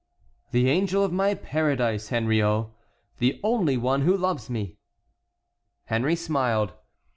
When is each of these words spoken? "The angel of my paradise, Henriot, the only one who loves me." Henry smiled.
"The 0.49 0.67
angel 0.67 1.03
of 1.03 1.13
my 1.13 1.35
paradise, 1.35 2.07
Henriot, 2.07 2.65
the 3.19 3.39
only 3.43 3.77
one 3.77 4.01
who 4.01 4.17
loves 4.17 4.49
me." 4.49 4.79
Henry 5.85 6.15
smiled. 6.15 6.73